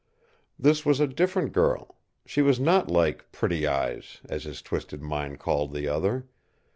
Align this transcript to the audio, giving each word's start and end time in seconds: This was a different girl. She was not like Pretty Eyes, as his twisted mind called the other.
This 0.57 0.83
was 0.83 0.99
a 0.99 1.05
different 1.05 1.53
girl. 1.53 1.99
She 2.25 2.41
was 2.41 2.59
not 2.59 2.89
like 2.89 3.31
Pretty 3.31 3.67
Eyes, 3.67 4.19
as 4.27 4.45
his 4.45 4.63
twisted 4.63 5.03
mind 5.03 5.37
called 5.39 5.73
the 5.75 5.87
other. 5.87 6.25